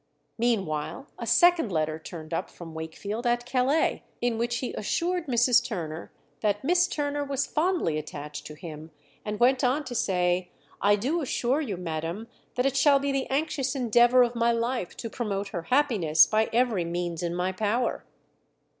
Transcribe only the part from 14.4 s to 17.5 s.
life to promote her happiness by every means in